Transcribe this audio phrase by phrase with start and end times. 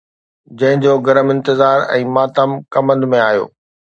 [0.61, 3.45] جنهن جو گرم انتظار ۽ ماتم ڪمند ۾ آيو